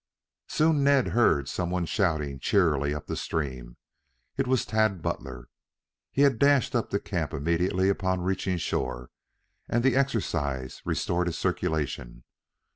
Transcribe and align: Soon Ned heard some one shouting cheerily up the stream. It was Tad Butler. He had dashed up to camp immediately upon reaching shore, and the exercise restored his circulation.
Soon 0.47 0.83
Ned 0.83 1.09
heard 1.09 1.47
some 1.47 1.69
one 1.69 1.85
shouting 1.85 2.39
cheerily 2.39 2.91
up 2.91 3.05
the 3.05 3.15
stream. 3.15 3.77
It 4.35 4.47
was 4.47 4.65
Tad 4.65 5.03
Butler. 5.03 5.47
He 6.11 6.23
had 6.23 6.39
dashed 6.39 6.73
up 6.73 6.89
to 6.89 6.99
camp 6.99 7.35
immediately 7.35 7.87
upon 7.87 8.21
reaching 8.21 8.57
shore, 8.57 9.11
and 9.69 9.83
the 9.83 9.95
exercise 9.95 10.81
restored 10.85 11.27
his 11.27 11.37
circulation. 11.37 12.23